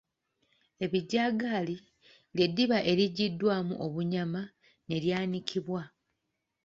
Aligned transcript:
Ebijagali 0.85 1.75
lye 2.35 2.45
ddiba 2.51 2.77
erijjiddwamu 2.91 3.73
obunyama 3.85 4.41
ne 4.87 4.97
lyanikibwa. 5.03 5.81